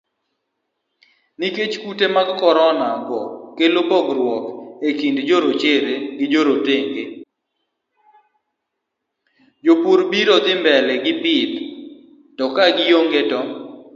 [9.63, 11.55] Jopur biro dhi mbele gi pith
[12.37, 13.39] to ka gionge to